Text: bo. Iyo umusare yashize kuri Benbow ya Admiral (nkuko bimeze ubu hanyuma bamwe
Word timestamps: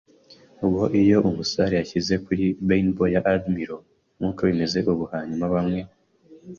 bo. 0.71 0.83
Iyo 1.01 1.17
umusare 1.29 1.73
yashize 1.79 2.13
kuri 2.25 2.45
Benbow 2.67 3.07
ya 3.15 3.21
Admiral 3.33 3.81
(nkuko 4.17 4.41
bimeze 4.49 4.77
ubu 4.91 5.03
hanyuma 5.13 5.45
bamwe 5.53 5.79